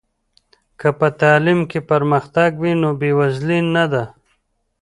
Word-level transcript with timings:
که 0.79 0.87
په 0.99 1.07
تعلیم 1.21 1.59
کې 1.71 1.79
پرمختګ 1.91 2.51
وي، 2.61 2.73
نو 2.81 2.89
بې 2.99 3.11
وزلي 3.19 3.59
نه 3.75 3.85
ده. 3.91 4.03